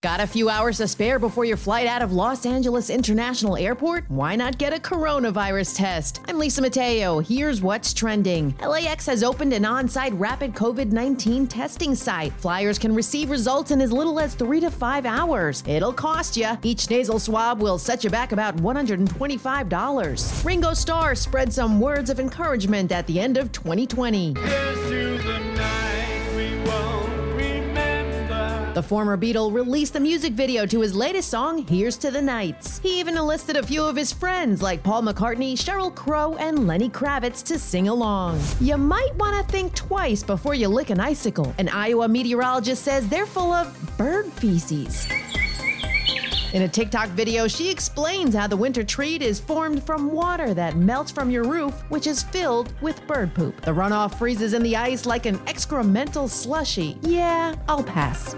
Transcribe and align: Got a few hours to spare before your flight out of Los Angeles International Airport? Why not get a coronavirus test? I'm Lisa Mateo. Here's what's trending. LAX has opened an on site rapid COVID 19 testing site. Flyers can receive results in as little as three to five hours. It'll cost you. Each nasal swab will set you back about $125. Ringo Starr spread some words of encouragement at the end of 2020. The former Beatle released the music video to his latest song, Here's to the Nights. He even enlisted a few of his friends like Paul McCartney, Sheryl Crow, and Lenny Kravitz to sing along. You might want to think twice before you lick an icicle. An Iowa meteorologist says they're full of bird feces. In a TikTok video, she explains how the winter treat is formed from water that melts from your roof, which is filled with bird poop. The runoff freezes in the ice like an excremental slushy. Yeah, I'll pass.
Got 0.00 0.20
a 0.20 0.28
few 0.28 0.48
hours 0.48 0.76
to 0.76 0.86
spare 0.86 1.18
before 1.18 1.44
your 1.44 1.56
flight 1.56 1.88
out 1.88 2.02
of 2.02 2.12
Los 2.12 2.46
Angeles 2.46 2.88
International 2.88 3.56
Airport? 3.56 4.04
Why 4.06 4.36
not 4.36 4.56
get 4.56 4.72
a 4.72 4.80
coronavirus 4.80 5.76
test? 5.76 6.20
I'm 6.28 6.38
Lisa 6.38 6.62
Mateo. 6.62 7.18
Here's 7.18 7.60
what's 7.60 7.92
trending. 7.92 8.54
LAX 8.64 9.06
has 9.06 9.24
opened 9.24 9.52
an 9.54 9.64
on 9.64 9.88
site 9.88 10.12
rapid 10.12 10.54
COVID 10.54 10.92
19 10.92 11.48
testing 11.48 11.96
site. 11.96 12.32
Flyers 12.34 12.78
can 12.78 12.94
receive 12.94 13.28
results 13.28 13.72
in 13.72 13.80
as 13.80 13.90
little 13.90 14.20
as 14.20 14.36
three 14.36 14.60
to 14.60 14.70
five 14.70 15.04
hours. 15.04 15.64
It'll 15.66 15.92
cost 15.92 16.36
you. 16.36 16.56
Each 16.62 16.88
nasal 16.88 17.18
swab 17.18 17.60
will 17.60 17.76
set 17.76 18.04
you 18.04 18.10
back 18.10 18.30
about 18.30 18.56
$125. 18.58 20.44
Ringo 20.44 20.74
Starr 20.74 21.16
spread 21.16 21.52
some 21.52 21.80
words 21.80 22.08
of 22.08 22.20
encouragement 22.20 22.92
at 22.92 23.08
the 23.08 23.18
end 23.18 23.36
of 23.36 23.50
2020. 23.50 24.34
The 28.78 28.82
former 28.84 29.18
Beatle 29.18 29.52
released 29.52 29.94
the 29.94 29.98
music 29.98 30.34
video 30.34 30.64
to 30.64 30.80
his 30.80 30.94
latest 30.94 31.30
song, 31.30 31.66
Here's 31.66 31.96
to 31.96 32.12
the 32.12 32.22
Nights. 32.22 32.78
He 32.78 33.00
even 33.00 33.16
enlisted 33.16 33.56
a 33.56 33.62
few 33.66 33.82
of 33.82 33.96
his 33.96 34.12
friends 34.12 34.62
like 34.62 34.84
Paul 34.84 35.02
McCartney, 35.02 35.54
Sheryl 35.54 35.92
Crow, 35.92 36.36
and 36.36 36.68
Lenny 36.68 36.88
Kravitz 36.88 37.42
to 37.46 37.58
sing 37.58 37.88
along. 37.88 38.40
You 38.60 38.76
might 38.76 39.12
want 39.16 39.34
to 39.34 39.52
think 39.52 39.74
twice 39.74 40.22
before 40.22 40.54
you 40.54 40.68
lick 40.68 40.90
an 40.90 41.00
icicle. 41.00 41.52
An 41.58 41.68
Iowa 41.70 42.06
meteorologist 42.06 42.84
says 42.84 43.08
they're 43.08 43.26
full 43.26 43.52
of 43.52 43.76
bird 43.98 44.26
feces. 44.34 45.08
In 46.52 46.62
a 46.62 46.68
TikTok 46.68 47.08
video, 47.10 47.48
she 47.48 47.70
explains 47.70 48.32
how 48.32 48.46
the 48.46 48.56
winter 48.56 48.84
treat 48.84 49.22
is 49.22 49.40
formed 49.40 49.82
from 49.82 50.12
water 50.12 50.54
that 50.54 50.76
melts 50.76 51.10
from 51.10 51.32
your 51.32 51.42
roof, 51.42 51.74
which 51.90 52.06
is 52.06 52.22
filled 52.22 52.72
with 52.80 53.04
bird 53.08 53.34
poop. 53.34 53.60
The 53.60 53.72
runoff 53.72 54.18
freezes 54.18 54.54
in 54.54 54.62
the 54.62 54.76
ice 54.76 55.04
like 55.04 55.26
an 55.26 55.38
excremental 55.40 56.28
slushy. 56.28 56.96
Yeah, 57.02 57.56
I'll 57.68 57.82
pass. 57.82 58.36